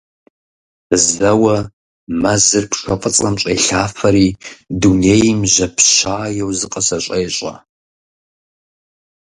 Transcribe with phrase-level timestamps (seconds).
[1.05, 1.57] Зэуэ
[2.21, 4.27] мазэр пшэ фӀыцӀэм щӀелъафэри,
[4.79, 7.53] дунейм жьапщаеу зыкъызэщӀещӀэ.